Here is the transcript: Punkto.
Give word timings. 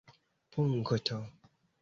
Punkto. 0.53 1.17